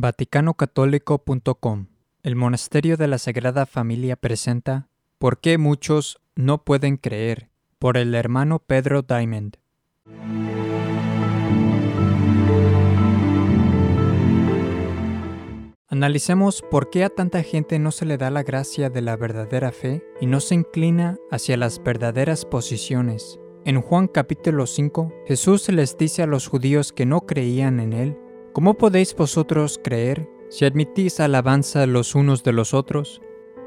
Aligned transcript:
VaticanOcatólico.com 0.00 1.86
El 2.22 2.36
Monasterio 2.36 2.96
de 2.96 3.08
la 3.08 3.18
Sagrada 3.18 3.66
Familia 3.66 4.14
presenta 4.14 4.86
¿Por 5.18 5.40
qué 5.40 5.58
muchos 5.58 6.20
no 6.36 6.62
pueden 6.62 6.98
creer? 6.98 7.48
por 7.80 7.96
el 7.96 8.14
hermano 8.14 8.60
Pedro 8.60 9.02
Diamond. 9.02 9.56
Analicemos 15.88 16.62
por 16.62 16.90
qué 16.90 17.02
a 17.02 17.08
tanta 17.08 17.42
gente 17.42 17.80
no 17.80 17.90
se 17.90 18.06
le 18.06 18.18
da 18.18 18.30
la 18.30 18.44
gracia 18.44 18.90
de 18.90 19.02
la 19.02 19.16
verdadera 19.16 19.72
fe 19.72 20.04
y 20.20 20.26
no 20.26 20.38
se 20.38 20.54
inclina 20.54 21.16
hacia 21.32 21.56
las 21.56 21.82
verdaderas 21.82 22.44
posiciones. 22.44 23.40
En 23.64 23.80
Juan 23.80 24.06
capítulo 24.06 24.68
5, 24.68 25.12
Jesús 25.26 25.68
les 25.70 25.98
dice 25.98 26.22
a 26.22 26.28
los 26.28 26.46
judíos 26.46 26.92
que 26.92 27.04
no 27.04 27.22
creían 27.22 27.80
en 27.80 27.92
Él, 27.92 28.16
¿cómo 28.52 28.74
podéis 28.74 29.14
vosotros 29.14 29.80
creer 29.82 30.28
si 30.48 30.64
admitís 30.64 31.20
alabanza 31.20 31.86
los 31.86 32.14
unos 32.14 32.42
de 32.42 32.52
los 32.52 32.74
otros 32.74 33.20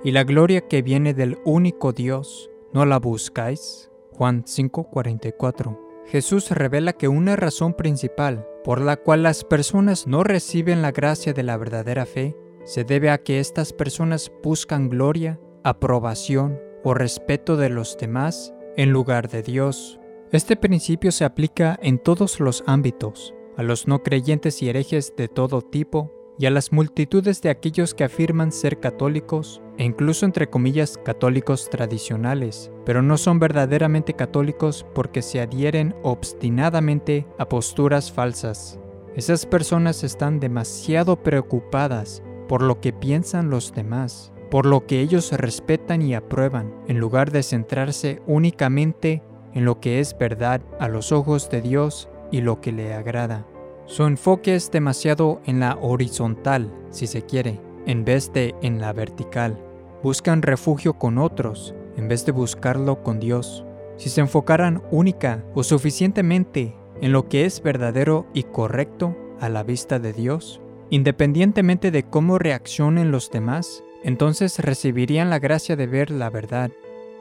y 0.03 0.11
la 0.11 0.23
gloria 0.23 0.61
que 0.61 0.81
viene 0.81 1.13
del 1.13 1.37
único 1.45 1.93
Dios 1.93 2.49
no 2.73 2.85
la 2.85 2.99
buscáis? 2.99 3.91
Juan 4.11 4.43
5:44. 4.45 5.79
Jesús 6.05 6.49
revela 6.51 6.93
que 6.93 7.07
una 7.07 7.35
razón 7.35 7.73
principal 7.73 8.45
por 8.63 8.81
la 8.81 8.97
cual 8.97 9.23
las 9.23 9.43
personas 9.43 10.07
no 10.07 10.23
reciben 10.23 10.81
la 10.81 10.91
gracia 10.91 11.33
de 11.33 11.43
la 11.43 11.57
verdadera 11.57 12.05
fe 12.05 12.35
se 12.63 12.83
debe 12.83 13.09
a 13.09 13.17
que 13.17 13.39
estas 13.39 13.73
personas 13.73 14.31
buscan 14.43 14.89
gloria, 14.89 15.39
aprobación 15.63 16.59
o 16.83 16.93
respeto 16.93 17.57
de 17.57 17.69
los 17.69 17.97
demás 17.97 18.53
en 18.77 18.91
lugar 18.91 19.29
de 19.29 19.41
Dios. 19.41 19.99
Este 20.31 20.55
principio 20.55 21.11
se 21.11 21.25
aplica 21.25 21.77
en 21.81 21.99
todos 21.99 22.39
los 22.39 22.63
ámbitos, 22.67 23.33
a 23.57 23.63
los 23.63 23.87
no 23.87 24.03
creyentes 24.03 24.61
y 24.61 24.69
herejes 24.69 25.13
de 25.15 25.27
todo 25.27 25.61
tipo, 25.61 26.11
y 26.37 26.47
a 26.47 26.49
las 26.49 26.71
multitudes 26.71 27.41
de 27.41 27.51
aquellos 27.51 27.93
que 27.93 28.03
afirman 28.03 28.51
ser 28.51 28.79
católicos 28.79 29.61
e 29.77 29.83
incluso 29.83 30.25
entre 30.25 30.49
comillas 30.49 30.97
católicos 30.97 31.69
tradicionales, 31.69 32.71
pero 32.83 33.03
no 33.03 33.17
son 33.17 33.39
verdaderamente 33.39 34.15
católicos 34.15 34.85
porque 34.95 35.21
se 35.21 35.39
adhieren 35.39 35.95
obstinadamente 36.01 37.27
a 37.37 37.47
posturas 37.47 38.11
falsas. 38.11 38.79
Esas 39.15 39.45
personas 39.45 40.03
están 40.03 40.39
demasiado 40.39 41.21
preocupadas 41.21 42.23
por 42.47 42.63
lo 42.63 42.81
que 42.81 42.91
piensan 42.91 43.49
los 43.49 43.73
demás, 43.73 44.31
por 44.49 44.65
lo 44.65 44.87
que 44.87 44.99
ellos 44.99 45.31
respetan 45.31 46.01
y 46.01 46.15
aprueban, 46.15 46.73
en 46.87 46.99
lugar 46.99 47.31
de 47.31 47.43
centrarse 47.43 48.21
únicamente 48.25 49.21
en 49.53 49.65
lo 49.65 49.79
que 49.79 49.99
es 49.99 50.17
verdad 50.17 50.61
a 50.79 50.87
los 50.87 51.11
ojos 51.11 51.49
de 51.49 51.61
Dios 51.61 52.09
y 52.31 52.41
lo 52.41 52.61
que 52.61 52.71
le 52.71 52.93
agrada. 52.93 53.45
Su 53.85 54.05
enfoque 54.05 54.55
es 54.55 54.71
demasiado 54.71 55.41
en 55.45 55.59
la 55.59 55.77
horizontal, 55.81 56.71
si 56.89 57.07
se 57.07 57.23
quiere, 57.23 57.59
en 57.85 58.05
vez 58.05 58.31
de 58.31 58.55
en 58.61 58.79
la 58.79 58.93
vertical. 58.93 59.57
Buscan 60.01 60.41
refugio 60.41 60.93
con 60.93 61.17
otros, 61.17 61.75
en 61.97 62.07
vez 62.07 62.25
de 62.25 62.31
buscarlo 62.31 63.03
con 63.03 63.19
Dios. 63.19 63.65
Si 63.97 64.09
se 64.09 64.21
enfocaran 64.21 64.81
única 64.91 65.43
o 65.53 65.63
suficientemente 65.63 66.75
en 67.01 67.11
lo 67.11 67.27
que 67.27 67.45
es 67.45 67.61
verdadero 67.61 68.27
y 68.33 68.43
correcto 68.43 69.15
a 69.39 69.49
la 69.49 69.63
vista 69.63 69.99
de 69.99 70.13
Dios, 70.13 70.61
independientemente 70.89 71.91
de 71.91 72.03
cómo 72.03 72.39
reaccionen 72.39 73.11
los 73.11 73.29
demás, 73.31 73.83
entonces 74.03 74.59
recibirían 74.59 75.29
la 75.29 75.39
gracia 75.39 75.75
de 75.75 75.87
ver 75.87 76.11
la 76.11 76.29
verdad. 76.29 76.71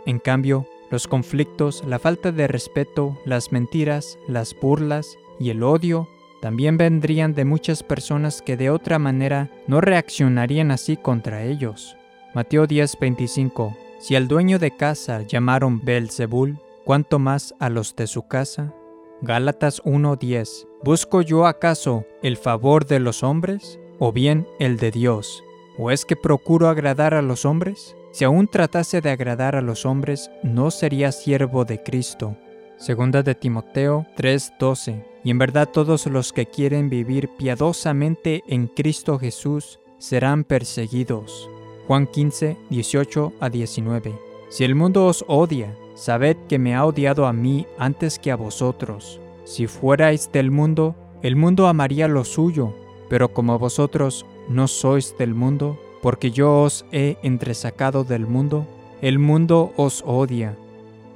En 0.07 0.19
cambio, 0.19 0.67
los 0.91 1.07
conflictos, 1.07 1.85
la 1.87 1.99
falta 1.99 2.33
de 2.33 2.49
respeto, 2.49 3.17
las 3.25 3.53
mentiras, 3.53 4.19
las 4.27 4.55
burlas 4.59 5.19
y 5.39 5.51
el 5.51 5.63
odio 5.63 6.09
también 6.41 6.79
vendrían 6.79 7.35
de 7.35 7.45
muchas 7.45 7.83
personas 7.83 8.43
que 8.43 8.57
de 8.57 8.71
otra 8.71 8.99
manera 8.99 9.51
no 9.67 9.81
reaccionarían 9.81 10.71
así 10.71 10.97
contra 10.97 11.45
ellos. 11.45 11.97
Mateo 12.35 12.67
10:25 12.67 13.77
Si 13.99 14.17
al 14.17 14.27
dueño 14.27 14.59
de 14.59 14.75
casa 14.75 15.23
llamaron 15.23 15.81
Belzebul, 15.85 16.59
¿cuánto 16.85 17.19
más 17.19 17.55
a 17.59 17.69
los 17.69 17.95
de 17.95 18.07
su 18.07 18.27
casa? 18.27 18.75
Gálatas 19.21 19.83
1:10 19.85 20.67
¿Busco 20.83 21.21
yo 21.21 21.47
acaso 21.47 22.07
el 22.23 22.39
favor 22.39 22.87
de 22.87 23.01
los 23.01 23.23
hombres 23.23 23.79
o 23.99 24.13
bien 24.13 24.49
el 24.59 24.79
de 24.79 24.91
Dios? 24.91 25.45
¿O 25.77 25.91
es 25.91 26.07
que 26.07 26.17
procuro 26.17 26.69
agradar 26.69 27.13
a 27.13 27.23
los 27.23 27.45
hombres? 27.45 27.97
Si 28.13 28.25
aún 28.25 28.49
tratase 28.49 29.01
de 29.01 29.11
agradar 29.11 29.55
a 29.57 29.61
los 29.61 29.87
hombres, 29.87 30.31
no 30.43 30.71
sería 30.71 31.13
siervo 31.13 31.65
de 31.65 31.83
Cristo. 31.83 32.37
Segunda 32.77 33.23
de 33.23 33.35
Timoteo 33.35 34.07
3:12 34.17 35.05
y 35.23 35.31
en 35.31 35.39
verdad 35.39 35.69
todos 35.69 36.07
los 36.07 36.33
que 36.33 36.47
quieren 36.47 36.89
vivir 36.89 37.29
piadosamente 37.37 38.43
en 38.47 38.67
Cristo 38.69 39.19
Jesús 39.19 39.81
serán 39.99 40.45
perseguidos. 40.45 41.49
Juan 41.87 42.07
15, 42.07 42.57
18 42.71 43.33
a 43.41 43.51
19. 43.51 44.19
Si 44.49 44.65
el 44.65 44.75
mundo 44.75 45.07
os 45.07 45.25
odia, 45.29 45.77
sabed 45.95 46.37
que 46.49 46.59
me 46.59 46.75
ha 46.75 46.87
odiado 46.87 47.27
a 47.27 47.33
mí 47.33 47.67
antes 47.79 48.19
que 48.19 48.31
a 48.31 48.37
vosotros. 48.37 49.21
Si 49.45 49.67
fuerais 49.67 50.31
del 50.33 50.51
mundo, 50.51 50.97
el 51.23 51.37
mundo 51.37 51.67
amaría 51.67 52.09
lo 52.09 52.25
suyo, 52.25 52.75
pero 53.09 53.33
como 53.33 53.59
vosotros 53.59 54.25
no 54.49 54.69
sois 54.69 55.15
del 55.19 55.35
mundo, 55.35 55.79
porque 56.03 56.31
yo 56.31 56.63
os 56.63 56.85
he 56.93 57.17
entresacado 57.23 58.05
del 58.05 58.27
mundo, 58.27 58.67
el 59.03 59.19
mundo 59.19 59.73
os 59.77 60.03
odia. 60.07 60.57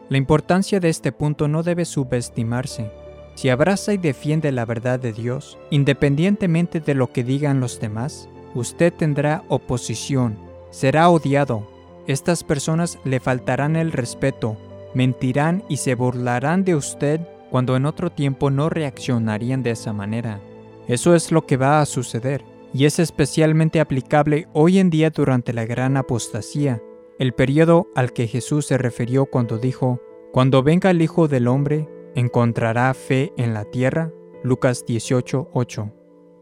La 0.09 0.19
importancia 0.19 0.81
de 0.81 0.89
este 0.89 1.12
punto 1.12 1.49
no 1.49 1.62
debe 1.62 1.84
subestimarse 1.84 2.91
si 3.34 3.49
abraza 3.49 3.93
y 3.93 3.99
defiende 3.99 4.53
la 4.53 4.65
verdad 4.65 5.00
de 5.00 5.12
Dios, 5.12 5.59
independientemente 5.71 6.81
de 6.81 6.95
lo 6.95 7.12
que 7.12 7.25
digan 7.25 7.61
los 7.61 7.81
demás, 7.81 8.28
usted 8.55 8.93
tendrá 8.93 9.43
oposición, 9.49 10.37
será 10.71 11.09
odiado. 11.11 11.69
Estas 12.06 12.45
personas 12.45 12.99
le 13.05 13.19
faltarán 13.19 13.77
el 13.77 13.91
respeto, 13.91 14.56
mentirán 14.95 15.65
y 15.69 15.78
se 15.78 15.95
burlarán 15.95 16.65
de 16.65 16.77
usted 16.77 17.21
cuando 17.51 17.77
en 17.77 17.87
otro 17.87 18.11
tiempo 18.11 18.51
no 18.51 18.69
reaccionarían 18.69 19.62
de 19.62 19.72
esa 19.72 19.93
manera. 19.93 20.41
Eso 20.87 21.15
es 21.15 21.33
lo 21.33 21.45
que 21.47 21.56
va 21.56 21.81
a 21.81 21.87
suceder, 21.87 22.45
y 22.75 22.87
es 22.87 22.99
especialmente 22.99 23.81
aplicable 23.81 24.49
hoy 24.53 24.79
en 24.79 24.91
día 24.91 25.11
durante 25.11 25.53
la 25.53 25.65
gran 25.65 25.97
apostasía, 25.97 26.83
el 27.21 27.33
periodo 27.33 27.87
al 27.95 28.12
que 28.12 28.27
Jesús 28.27 28.67
se 28.67 28.77
refirió 28.77 29.27
cuando 29.27 29.59
dijo, 29.59 30.01
Cuando 30.33 30.65
venga 30.65 30.91
el 30.91 31.01
Hijo 31.01 31.29
del 31.29 31.47
Hombre, 31.47 31.89
¿encontrará 32.17 32.93
fe 32.93 33.33
en 33.37 33.55
la 33.55 33.65
tierra? 33.65 34.13
Lucas 34.43 34.84
18:8. 34.84 35.93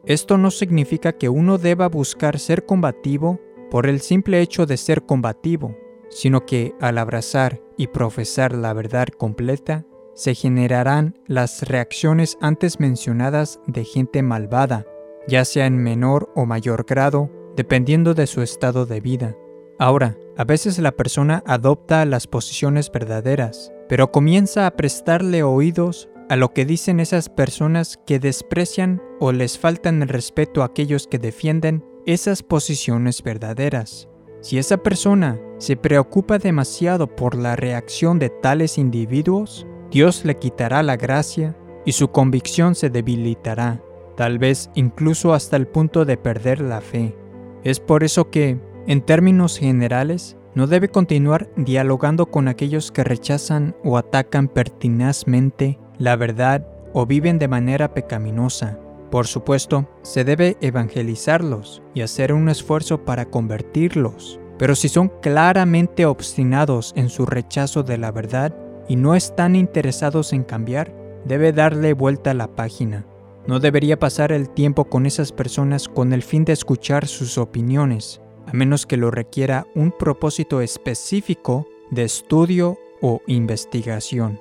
Esto 0.06 0.38
no 0.38 0.50
significa 0.50 1.12
que 1.12 1.28
uno 1.28 1.58
deba 1.58 1.88
buscar 1.88 2.38
ser 2.38 2.64
combativo 2.64 3.38
por 3.70 3.86
el 3.86 4.00
simple 4.00 4.40
hecho 4.40 4.64
de 4.64 4.78
ser 4.78 5.04
combativo, 5.04 5.76
sino 6.08 6.46
que 6.46 6.74
al 6.80 6.96
abrazar 6.96 7.60
y 7.76 7.88
profesar 7.88 8.54
la 8.54 8.72
verdad 8.72 9.08
completa, 9.08 9.84
se 10.14 10.34
generarán 10.34 11.18
las 11.26 11.62
reacciones 11.68 12.38
antes 12.40 12.80
mencionadas 12.80 13.60
de 13.66 13.84
gente 13.84 14.22
malvada, 14.22 14.86
ya 15.26 15.44
sea 15.44 15.66
en 15.66 15.78
menor 15.78 16.30
o 16.34 16.46
mayor 16.46 16.84
grado, 16.84 17.30
dependiendo 17.56 18.14
de 18.14 18.26
su 18.26 18.42
estado 18.42 18.86
de 18.86 19.00
vida. 19.00 19.36
Ahora, 19.78 20.16
a 20.36 20.44
veces 20.44 20.78
la 20.78 20.92
persona 20.92 21.42
adopta 21.46 22.04
las 22.04 22.26
posiciones 22.26 22.90
verdaderas, 22.90 23.72
pero 23.88 24.10
comienza 24.10 24.66
a 24.66 24.76
prestarle 24.76 25.42
oídos 25.42 26.08
a 26.28 26.36
lo 26.36 26.54
que 26.54 26.64
dicen 26.64 27.00
esas 27.00 27.28
personas 27.28 27.98
que 28.06 28.18
desprecian 28.18 29.02
o 29.20 29.32
les 29.32 29.58
faltan 29.58 30.02
el 30.02 30.08
respeto 30.08 30.62
a 30.62 30.66
aquellos 30.66 31.06
que 31.06 31.18
defienden 31.18 31.84
esas 32.06 32.42
posiciones 32.42 33.22
verdaderas. 33.22 34.08
Si 34.40 34.58
esa 34.58 34.78
persona 34.78 35.38
se 35.58 35.76
preocupa 35.76 36.38
demasiado 36.38 37.06
por 37.06 37.36
la 37.36 37.54
reacción 37.54 38.18
de 38.18 38.30
tales 38.30 38.78
individuos, 38.78 39.66
Dios 39.90 40.24
le 40.24 40.36
quitará 40.36 40.82
la 40.82 40.96
gracia 40.96 41.56
y 41.84 41.92
su 41.92 42.08
convicción 42.08 42.74
se 42.74 42.88
debilitará, 42.88 43.82
tal 44.16 44.38
vez 44.38 44.70
incluso 44.74 45.34
hasta 45.34 45.56
el 45.56 45.66
punto 45.66 46.04
de 46.04 46.16
perder 46.16 46.60
la 46.60 46.80
fe. 46.80 47.16
Es 47.64 47.80
por 47.80 48.04
eso 48.04 48.30
que, 48.30 48.58
en 48.86 49.00
términos 49.02 49.58
generales, 49.58 50.36
no 50.54 50.66
debe 50.66 50.88
continuar 50.88 51.48
dialogando 51.56 52.26
con 52.26 52.48
aquellos 52.48 52.92
que 52.92 53.04
rechazan 53.04 53.74
o 53.84 53.96
atacan 53.96 54.48
pertinazmente 54.48 55.78
la 55.98 56.16
verdad 56.16 56.66
o 56.92 57.06
viven 57.06 57.38
de 57.38 57.48
manera 57.48 57.94
pecaminosa. 57.94 58.78
Por 59.10 59.26
supuesto, 59.26 59.88
se 60.02 60.24
debe 60.24 60.56
evangelizarlos 60.60 61.82
y 61.94 62.02
hacer 62.02 62.32
un 62.32 62.48
esfuerzo 62.48 63.04
para 63.04 63.26
convertirlos. 63.26 64.40
Pero 64.58 64.74
si 64.74 64.88
son 64.88 65.10
claramente 65.20 66.06
obstinados 66.06 66.92
en 66.96 67.08
su 67.08 67.26
rechazo 67.26 67.82
de 67.82 67.98
la 67.98 68.10
verdad 68.10 68.54
y 68.88 68.96
no 68.96 69.14
están 69.14 69.56
interesados 69.56 70.32
en 70.32 70.44
cambiar, 70.44 70.94
debe 71.24 71.52
darle 71.52 71.94
vuelta 71.94 72.32
a 72.32 72.34
la 72.34 72.48
página. 72.48 73.06
No 73.46 73.58
debería 73.58 73.98
pasar 73.98 74.30
el 74.30 74.48
tiempo 74.48 74.84
con 74.84 75.04
esas 75.04 75.32
personas 75.32 75.88
con 75.88 76.12
el 76.12 76.22
fin 76.22 76.44
de 76.44 76.52
escuchar 76.52 77.08
sus 77.08 77.38
opiniones, 77.38 78.20
a 78.46 78.52
menos 78.52 78.86
que 78.86 78.96
lo 78.96 79.10
requiera 79.10 79.66
un 79.74 79.90
propósito 79.90 80.60
específico 80.60 81.66
de 81.90 82.04
estudio 82.04 82.78
o 83.00 83.20
investigación. 83.26 84.38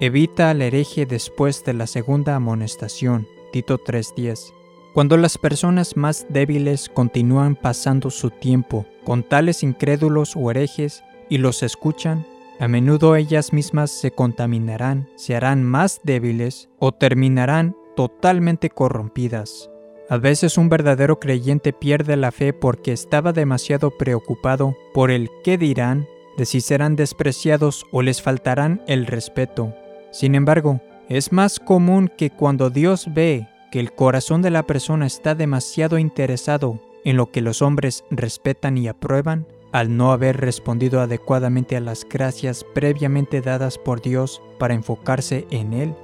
Evita 0.00 0.50
al 0.50 0.62
hereje 0.62 1.06
después 1.06 1.64
de 1.64 1.72
la 1.72 1.86
segunda 1.86 2.36
amonestación, 2.36 3.26
Tito 3.52 3.78
3.10. 3.78 4.52
Cuando 4.92 5.16
las 5.16 5.38
personas 5.38 5.96
más 5.96 6.26
débiles 6.28 6.90
continúan 6.90 7.56
pasando 7.56 8.10
su 8.10 8.28
tiempo 8.30 8.84
con 9.04 9.22
tales 9.22 9.62
incrédulos 9.62 10.36
o 10.36 10.50
herejes 10.50 11.02
y 11.30 11.38
los 11.38 11.62
escuchan, 11.62 12.26
a 12.58 12.68
menudo 12.68 13.16
ellas 13.16 13.52
mismas 13.54 13.90
se 13.90 14.10
contaminarán, 14.10 15.08
se 15.16 15.34
harán 15.34 15.64
más 15.64 16.00
débiles 16.04 16.68
o 16.78 16.92
terminarán 16.92 17.74
totalmente 17.96 18.70
corrompidas. 18.70 19.70
A 20.08 20.18
veces 20.18 20.58
un 20.58 20.68
verdadero 20.68 21.18
creyente 21.18 21.72
pierde 21.72 22.16
la 22.16 22.32
fe 22.32 22.52
porque 22.52 22.92
estaba 22.92 23.32
demasiado 23.32 23.90
preocupado 23.90 24.76
por 24.92 25.10
el 25.10 25.30
qué 25.42 25.56
dirán, 25.56 26.06
de 26.36 26.44
si 26.44 26.60
serán 26.60 26.96
despreciados 26.96 27.86
o 27.92 28.02
les 28.02 28.20
faltarán 28.20 28.82
el 28.86 29.06
respeto. 29.06 29.74
Sin 30.10 30.34
embargo, 30.34 30.80
es 31.08 31.32
más 31.32 31.58
común 31.58 32.10
que 32.16 32.30
cuando 32.30 32.70
Dios 32.70 33.06
ve 33.14 33.48
que 33.70 33.80
el 33.80 33.92
corazón 33.92 34.42
de 34.42 34.50
la 34.50 34.64
persona 34.64 35.06
está 35.06 35.34
demasiado 35.34 35.98
interesado 35.98 36.80
en 37.04 37.16
lo 37.16 37.30
que 37.30 37.40
los 37.40 37.62
hombres 37.62 38.04
respetan 38.10 38.76
y 38.78 38.88
aprueban, 38.88 39.46
al 39.72 39.96
no 39.96 40.12
haber 40.12 40.38
respondido 40.38 41.00
adecuadamente 41.00 41.76
a 41.76 41.80
las 41.80 42.06
gracias 42.08 42.64
previamente 42.74 43.40
dadas 43.40 43.78
por 43.78 44.02
Dios 44.02 44.42
para 44.58 44.74
enfocarse 44.74 45.46
en 45.50 45.72
Él, 45.72 45.94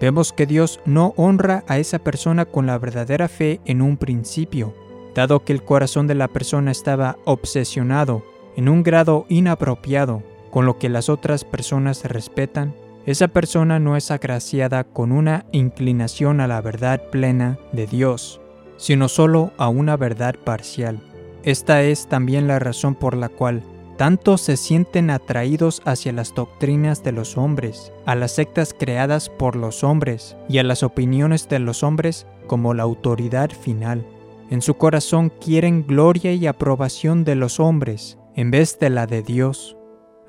vemos 0.00 0.32
que 0.32 0.46
Dios 0.46 0.80
no 0.84 1.14
honra 1.16 1.64
a 1.66 1.78
esa 1.78 1.98
persona 1.98 2.44
con 2.44 2.66
la 2.66 2.78
verdadera 2.78 3.28
fe 3.28 3.60
en 3.64 3.82
un 3.82 3.96
principio, 3.96 4.74
dado 5.14 5.44
que 5.44 5.52
el 5.52 5.62
corazón 5.62 6.06
de 6.06 6.14
la 6.14 6.28
persona 6.28 6.70
estaba 6.70 7.16
obsesionado 7.24 8.24
en 8.56 8.68
un 8.68 8.82
grado 8.82 9.26
inapropiado 9.28 10.22
con 10.50 10.66
lo 10.66 10.78
que 10.78 10.88
las 10.88 11.08
otras 11.08 11.44
personas 11.44 12.04
respetan 12.04 12.74
esa 13.06 13.28
persona 13.28 13.78
no 13.78 13.96
es 13.96 14.10
agraciada 14.10 14.84
con 14.84 15.12
una 15.12 15.44
inclinación 15.52 16.40
a 16.40 16.48
la 16.48 16.62
verdad 16.62 17.02
plena 17.10 17.58
de 17.72 17.86
Dios, 17.86 18.40
sino 18.78 19.08
solo 19.08 19.52
a 19.58 19.68
una 19.68 19.98
verdad 19.98 20.36
parcial. 20.42 21.02
Esta 21.42 21.82
es 21.82 22.06
también 22.06 22.48
la 22.48 22.58
razón 22.58 22.94
por 22.94 23.14
la 23.14 23.28
cual 23.28 23.62
tanto 23.96 24.38
se 24.38 24.56
sienten 24.56 25.10
atraídos 25.10 25.82
hacia 25.84 26.12
las 26.12 26.34
doctrinas 26.34 27.02
de 27.02 27.12
los 27.12 27.36
hombres, 27.36 27.92
a 28.06 28.14
las 28.14 28.32
sectas 28.32 28.74
creadas 28.78 29.28
por 29.28 29.56
los 29.56 29.84
hombres 29.84 30.36
y 30.48 30.58
a 30.58 30.62
las 30.62 30.82
opiniones 30.82 31.48
de 31.48 31.58
los 31.58 31.82
hombres 31.82 32.26
como 32.46 32.74
la 32.74 32.82
autoridad 32.82 33.50
final. 33.50 34.06
En 34.50 34.62
su 34.62 34.74
corazón 34.74 35.30
quieren 35.30 35.86
gloria 35.86 36.32
y 36.32 36.46
aprobación 36.46 37.24
de 37.24 37.34
los 37.34 37.60
hombres 37.60 38.18
en 38.34 38.50
vez 38.50 38.78
de 38.78 38.90
la 38.90 39.06
de 39.06 39.22
Dios. 39.22 39.76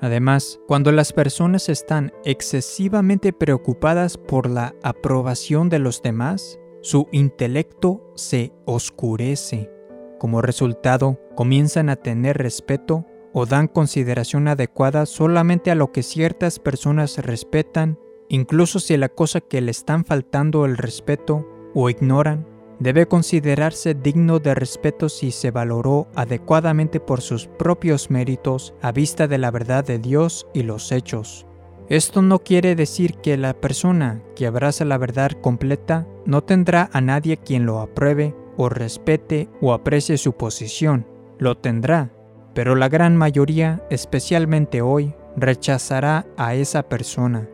Además, 0.00 0.60
cuando 0.66 0.92
las 0.92 1.12
personas 1.12 1.68
están 1.68 2.12
excesivamente 2.24 3.32
preocupadas 3.32 4.18
por 4.18 4.48
la 4.48 4.74
aprobación 4.82 5.68
de 5.68 5.78
los 5.78 6.02
demás, 6.02 6.58
su 6.82 7.08
intelecto 7.12 8.12
se 8.14 8.52
oscurece. 8.64 9.70
Como 10.18 10.42
resultado, 10.42 11.18
comienzan 11.34 11.88
a 11.88 11.96
tener 11.96 12.38
respeto 12.38 13.04
o 13.38 13.44
dan 13.44 13.68
consideración 13.68 14.48
adecuada 14.48 15.04
solamente 15.04 15.70
a 15.70 15.74
lo 15.74 15.92
que 15.92 16.02
ciertas 16.02 16.58
personas 16.58 17.18
respetan, 17.18 17.98
incluso 18.30 18.80
si 18.80 18.96
la 18.96 19.10
cosa 19.10 19.42
que 19.42 19.60
le 19.60 19.72
están 19.72 20.06
faltando 20.06 20.64
el 20.64 20.78
respeto 20.78 21.46
o 21.74 21.90
ignoran 21.90 22.46
debe 22.78 23.04
considerarse 23.04 23.92
digno 23.92 24.38
de 24.38 24.54
respeto 24.54 25.10
si 25.10 25.32
se 25.32 25.50
valoró 25.50 26.08
adecuadamente 26.14 26.98
por 26.98 27.20
sus 27.20 27.46
propios 27.46 28.10
méritos 28.10 28.72
a 28.80 28.90
vista 28.90 29.28
de 29.28 29.36
la 29.36 29.50
verdad 29.50 29.84
de 29.84 29.98
Dios 29.98 30.46
y 30.54 30.62
los 30.62 30.90
hechos. 30.90 31.46
Esto 31.90 32.22
no 32.22 32.38
quiere 32.38 32.74
decir 32.74 33.16
que 33.16 33.36
la 33.36 33.52
persona 33.52 34.22
que 34.34 34.46
abraza 34.46 34.86
la 34.86 34.96
verdad 34.96 35.32
completa 35.42 36.06
no 36.24 36.42
tendrá 36.42 36.88
a 36.90 37.02
nadie 37.02 37.36
quien 37.36 37.66
lo 37.66 37.80
apruebe 37.80 38.34
o 38.56 38.70
respete 38.70 39.50
o 39.60 39.74
aprecie 39.74 40.16
su 40.16 40.32
posición. 40.32 41.06
Lo 41.38 41.58
tendrá, 41.58 42.15
pero 42.56 42.74
la 42.74 42.88
gran 42.88 43.18
mayoría, 43.18 43.82
especialmente 43.90 44.80
hoy, 44.80 45.12
rechazará 45.36 46.24
a 46.38 46.54
esa 46.54 46.82
persona. 46.88 47.46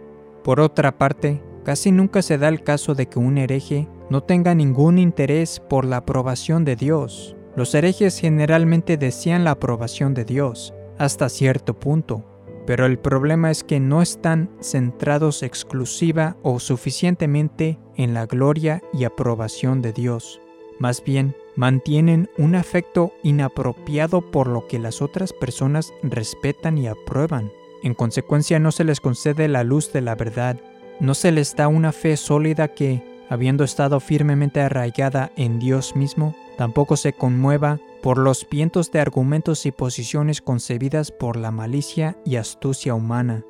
Por 0.45 0.61
otra 0.61 0.97
parte, 0.97 1.43
casi 1.65 1.91
nunca 1.91 2.23
se 2.23 2.39
da 2.39 2.49
el 2.49 2.63
caso 2.63 2.95
de 2.95 3.09
que 3.09 3.19
un 3.19 3.37
hereje 3.37 3.89
no 4.11 4.23
tenga 4.23 4.55
ningún 4.55 4.99
interés 4.99 5.59
por 5.59 5.87
la 5.87 5.97
aprobación 5.97 6.65
de 6.65 6.77
Dios. 6.77 7.35
Los 7.57 7.75
herejes 7.75 8.17
generalmente 8.21 8.97
desean 8.97 9.43
la 9.43 9.51
aprobación 9.51 10.15
de 10.15 10.25
Dios, 10.25 10.73
hasta 10.99 11.29
cierto 11.29 11.75
punto, 11.81 12.25
pero 12.65 12.87
el 12.87 13.01
problema 13.01 13.51
es 13.51 13.65
que 13.65 13.81
no 13.81 14.03
están 14.03 14.51
centrados 14.61 15.43
exclusiva 15.43 16.37
o 16.45 16.61
suficientemente 16.61 17.81
en 17.97 18.15
la 18.15 18.27
gloria 18.27 18.81
y 18.93 19.03
aprobación 19.03 19.83
de 19.83 19.93
Dios. 19.93 20.41
Más 20.79 21.03
bien, 21.03 21.35
mantienen 21.57 22.31
un 22.39 22.55
afecto 22.55 23.13
inapropiado 23.23 24.21
por 24.21 24.47
lo 24.47 24.67
que 24.67 24.79
las 24.79 25.03
otras 25.03 25.33
personas 25.33 25.93
respetan 26.03 26.79
y 26.79 26.87
aprueban. 26.87 27.53
En 27.83 27.95
consecuencia, 27.95 28.59
no 28.59 28.73
se 28.73 28.85
les 28.85 29.01
concede 29.01 29.49
la 29.49 29.65
luz 29.65 29.93
de 29.93 30.01
la 30.01 30.15
verdad, 30.15 30.61
no 31.01 31.15
se 31.15 31.33
les 31.33 31.57
da 31.57 31.69
una 31.69 31.93
fe 31.93 32.17
sólida 32.17 32.69
que, 32.69 33.03
habiendo 33.29 33.65
estado 33.65 33.99
firmemente 33.99 34.61
arraigada 34.61 35.33
en 35.37 35.59
Dios 35.59 35.97
mismo, 35.97 36.37
tampoco 36.57 36.97
se 36.97 37.13
conmueva 37.13 37.81
por 38.03 38.19
los 38.19 38.47
vientos 38.49 38.91
de 38.93 39.01
argumentos 39.01 39.65
y 39.65 39.73
posiciones 39.73 40.41
concebidas 40.43 41.11
por 41.11 41.37
la 41.37 41.51
malicia 41.51 42.17
y 42.25 42.37
astucia 42.37 42.95
humana. 42.95 43.45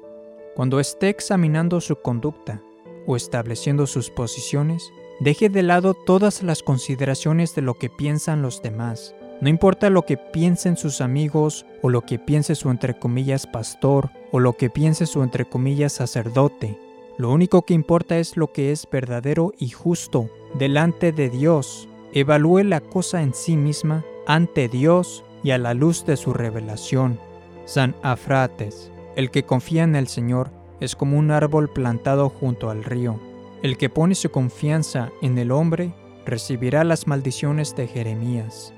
Cuando 0.55 0.81
esté 0.81 1.09
examinando 1.09 1.81
su 1.81 1.97
conducta 1.97 2.63
o 3.07 3.17
estableciendo 3.17 3.87
sus 3.87 4.11
posiciones, 4.11 4.93
deje 5.21 5.49
de 5.49 5.63
lado 5.63 5.95
todas 5.95 6.43
las 6.43 6.63
consideraciones 6.63 7.55
de 7.55 7.63
lo 7.63 7.75
que 7.75 7.91
piensan 7.91 8.43
los 8.43 8.63
demás. 8.63 9.15
No 9.41 9.49
importa 9.49 9.91
lo 9.91 10.03
que 10.03 10.17
piensen 10.17 10.77
sus 10.77 11.01
amigos 11.01 11.67
o 11.83 11.91
lo 11.91 12.03
que 12.03 12.19
piense 12.19 12.55
su 12.55 12.71
entre 12.71 12.99
comillas 12.99 13.47
pastor 13.47 14.11
o 14.31 14.41
lo 14.41 14.57
que 14.57 14.71
piense 14.71 15.07
su 15.07 15.23
entre 15.23 15.45
comillas 15.45 15.93
sacerdote, 15.95 16.79
lo 17.19 17.31
único 17.31 17.63
que 17.63 17.75
importa 17.75 18.19
es 18.19 18.37
lo 18.37 18.53
que 18.53 18.73
es 18.73 18.89
verdadero 18.91 19.53
y 19.59 19.69
justo 19.69 20.31
delante 20.55 21.13
de 21.13 21.29
Dios. 21.29 21.89
Evalúe 22.13 22.65
la 22.65 22.81
cosa 22.81 23.23
en 23.23 23.35
sí 23.35 23.57
misma 23.57 24.05
ante 24.27 24.69
Dios 24.69 25.23
y 25.45 25.51
a 25.51 25.59
la 25.59 25.75
luz 25.75 26.07
de 26.07 26.17
su 26.17 26.33
revelación. 26.33 27.21
San 27.67 27.95
Afrates, 28.03 28.91
el 29.15 29.31
que 29.31 29.45
confía 29.45 29.83
en 29.83 29.95
el 29.95 30.09
Señor 30.09 30.51
es 30.81 30.97
como 30.97 31.19
un 31.19 31.31
árbol 31.31 31.69
plantado 31.69 32.29
junto 32.29 32.71
al 32.71 32.83
río. 32.83 33.21
El 33.63 33.79
que 33.79 33.89
pone 33.89 34.17
su 34.17 34.29
confianza 34.33 35.13
en 35.23 35.39
el 35.39 35.53
hombre 35.53 35.95
recibirá 36.27 36.83
las 36.83 37.07
maldiciones 37.07 37.77
de 37.77 37.87
Jeremías. 37.87 38.75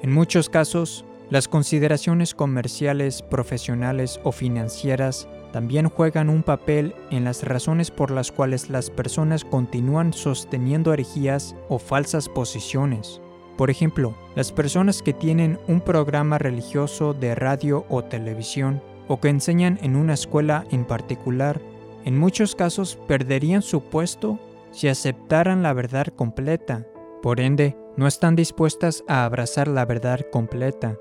En 0.00 0.10
muchos 0.10 0.48
casos, 0.48 1.04
las 1.28 1.48
consideraciones 1.48 2.34
comerciales, 2.34 3.20
profesionales 3.20 4.20
o 4.24 4.32
financieras 4.32 5.28
también 5.52 5.90
juegan 5.90 6.30
un 6.30 6.42
papel 6.42 6.94
en 7.10 7.24
las 7.24 7.42
razones 7.42 7.90
por 7.90 8.10
las 8.10 8.32
cuales 8.32 8.70
las 8.70 8.88
personas 8.88 9.44
continúan 9.44 10.14
sosteniendo 10.14 10.94
herejías 10.94 11.54
o 11.68 11.78
falsas 11.78 12.30
posiciones. 12.30 13.20
Por 13.58 13.68
ejemplo, 13.68 14.14
las 14.34 14.50
personas 14.50 15.02
que 15.02 15.12
tienen 15.12 15.58
un 15.68 15.82
programa 15.82 16.38
religioso 16.38 17.12
de 17.12 17.34
radio 17.34 17.84
o 17.90 18.02
televisión 18.02 18.82
o 19.08 19.20
que 19.20 19.28
enseñan 19.28 19.78
en 19.82 19.94
una 19.94 20.14
escuela 20.14 20.64
en 20.70 20.86
particular, 20.86 21.60
en 22.04 22.18
muchos 22.18 22.54
casos 22.54 22.98
perderían 23.06 23.62
su 23.62 23.82
puesto 23.82 24.38
si 24.70 24.88
aceptaran 24.88 25.62
la 25.62 25.72
verdad 25.72 26.06
completa. 26.08 26.86
Por 27.22 27.40
ende, 27.40 27.76
no 27.96 28.06
están 28.06 28.36
dispuestas 28.36 29.04
a 29.06 29.24
abrazar 29.24 29.68
la 29.68 29.84
verdad 29.84 30.20
completa. 30.32 30.98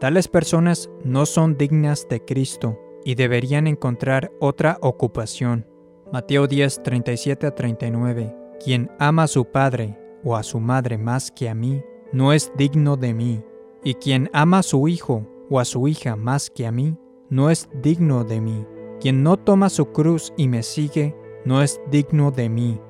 Tales 0.00 0.28
personas 0.28 0.90
no 1.02 1.26
son 1.26 1.56
dignas 1.56 2.06
de 2.08 2.24
Cristo 2.24 2.78
y 3.04 3.14
deberían 3.14 3.66
encontrar 3.66 4.30
otra 4.40 4.78
ocupación. 4.80 5.66
Mateo 6.12 6.46
10, 6.46 6.82
37 6.82 7.46
a 7.46 7.54
39. 7.54 8.36
Quien 8.62 8.90
ama 8.98 9.24
a 9.24 9.28
su 9.28 9.46
padre 9.46 9.98
o 10.22 10.36
a 10.36 10.42
su 10.42 10.60
madre 10.60 10.98
más 10.98 11.30
que 11.30 11.48
a 11.48 11.54
mí, 11.54 11.82
no 12.12 12.32
es 12.32 12.52
digno 12.56 12.96
de 12.96 13.14
mí. 13.14 13.42
Y 13.82 13.94
quien 13.94 14.30
ama 14.32 14.58
a 14.58 14.62
su 14.62 14.86
hijo 14.88 15.26
o 15.50 15.60
a 15.60 15.64
su 15.64 15.88
hija 15.88 16.16
más 16.16 16.50
que 16.50 16.66
a 16.66 16.72
mí, 16.72 16.96
no 17.30 17.50
es 17.50 17.68
digno 17.82 18.24
de 18.24 18.40
mí. 18.40 18.66
Quien 19.04 19.22
no 19.22 19.36
toma 19.36 19.68
su 19.68 19.92
cruz 19.92 20.32
y 20.34 20.48
me 20.48 20.62
sigue, 20.62 21.14
no 21.44 21.60
es 21.60 21.78
digno 21.90 22.30
de 22.30 22.48
mí. 22.48 22.80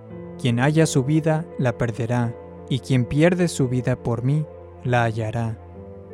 Quien 0.41 0.61
haya 0.61 0.87
su 0.87 1.03
vida, 1.03 1.45
la 1.59 1.77
perderá, 1.77 2.33
y 2.69 2.79
quien 2.79 3.05
pierde 3.05 3.49
su 3.49 3.69
vida 3.69 4.01
por 4.01 4.23
mí, 4.23 4.47
la 4.85 5.03
hallará. 5.03 5.59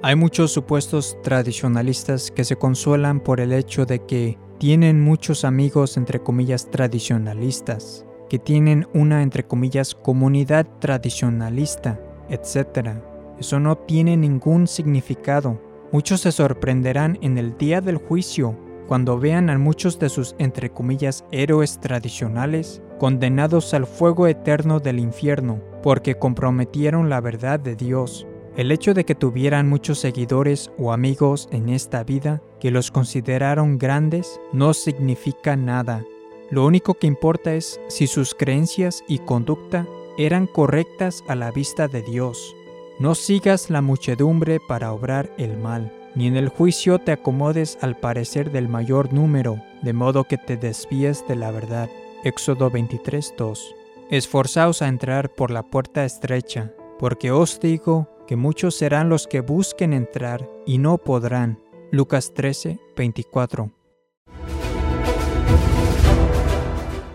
Hay 0.00 0.16
muchos 0.16 0.52
supuestos 0.52 1.19
tradicionalistas 1.23 2.30
que 2.30 2.45
se 2.45 2.57
consuelan 2.57 3.21
por 3.21 3.40
el 3.40 3.52
hecho 3.52 3.85
de 3.85 3.99
que 4.07 4.38
tienen 4.57 5.02
muchos 5.02 5.45
amigos 5.45 5.99
entre 5.99 6.23
comillas 6.23 6.71
tradicionalistas, 6.71 8.07
que 8.30 8.38
tienen 8.38 8.88
una 8.95 9.23
entre 9.23 9.47
comillas 9.47 9.95
comunidad 9.95 10.66
tradicionalista, 10.78 12.00
etc. 12.30 13.02
Eso 13.38 13.61
no 13.61 13.76
tiene 13.76 14.16
ningún 14.16 14.66
significado. 14.66 15.61
Muchos 15.92 16.23
se 16.23 16.33
sorprenderán 16.33 17.19
en 17.21 17.37
el 17.37 17.59
día 17.59 17.83
del 17.83 17.99
juicio 17.99 18.57
cuando 18.90 19.20
vean 19.20 19.50
a 19.50 19.56
muchos 19.56 20.00
de 20.00 20.09
sus 20.09 20.35
entre 20.38 20.70
comillas 20.70 21.25
héroes 21.30 21.78
tradicionales 21.78 22.82
condenados 22.99 23.73
al 23.73 23.87
fuego 23.87 24.26
eterno 24.26 24.80
del 24.80 24.99
infierno 24.99 25.61
porque 25.80 26.16
comprometieron 26.16 27.09
la 27.09 27.20
verdad 27.20 27.61
de 27.61 27.76
Dios. 27.76 28.26
El 28.56 28.73
hecho 28.73 28.92
de 28.92 29.04
que 29.04 29.14
tuvieran 29.14 29.68
muchos 29.68 30.00
seguidores 30.00 30.73
o 30.76 30.92
amigos 30.92 31.49
en 31.52 31.68
esta 31.68 32.02
vida 32.02 32.42
que 32.59 32.73
los 32.73 32.90
consideraron 32.90 33.78
grandes 33.78 34.40
no 34.52 34.75
significa 34.75 35.54
nada. 35.54 36.04
Lo 36.50 36.66
único 36.66 36.94
que 36.94 37.06
importa 37.06 37.54
es 37.54 37.80
si 37.87 38.09
sus 38.09 38.35
creencias 38.35 39.04
y 39.06 39.20
conducta 39.20 39.87
eran 40.18 40.49
correctas 40.49 41.23
a 41.28 41.37
la 41.37 41.52
vista 41.52 41.87
de 41.87 42.02
Dios. 42.02 42.56
No 42.99 43.14
sigas 43.14 43.70
la 43.70 43.82
muchedumbre 43.82 44.59
para 44.59 44.92
obrar 44.92 45.32
el 45.38 45.56
mal, 45.59 45.92
ni 46.14 46.26
en 46.26 46.37
el 46.37 46.49
juicio 46.49 46.99
te 46.99 47.12
acomodes 47.12 47.79
al 47.81 47.97
parecer 47.97 48.50
del 48.50 48.69
mayor 48.69 49.12
número, 49.12 49.62
de 49.83 49.93
modo 49.93 50.25
que 50.25 50.38
te 50.38 50.57
desvíes 50.57 51.26
de 51.29 51.37
la 51.37 51.50
verdad. 51.50 51.88
Éxodo 52.25 52.71
23:2 52.71 53.75
Esforzaos 54.11 54.83
a 54.83 54.88
entrar 54.88 55.31
por 55.35 55.50
la 55.50 55.62
puerta 55.62 56.05
estrecha, 56.05 56.73
porque 56.99 57.31
os 57.31 57.61
digo 57.61 58.09
que 58.26 58.37
muchos 58.37 58.75
serán 58.75 59.09
los 59.09 59.26
que 59.26 59.40
busquen 59.40 59.93
entrar 59.93 60.49
y 60.67 60.79
no 60.79 60.99
podrán. 60.99 61.59
Lucas 61.90 62.33
13:24 62.35 63.71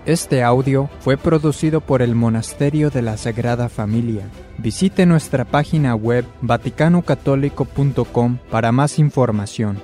Este 0.05 0.43
audio 0.43 0.87
fue 0.99 1.17
producido 1.17 1.81
por 1.81 2.03
el 2.03 2.13
Monasterio 2.13 2.91
de 2.91 3.01
la 3.01 3.17
Sagrada 3.17 3.69
Familia. 3.69 4.29
Visite 4.59 5.07
nuestra 5.07 5.45
página 5.45 5.95
web 5.95 6.25
vaticanocatolico.com 6.41 8.37
para 8.51 8.71
más 8.71 8.99
información. 8.99 9.81